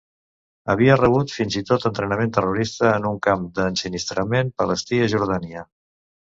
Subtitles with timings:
[0.73, 5.67] Havia rebut fins i tot entrenament terrorista en un camp d'ensinistrament palestí a Jordània.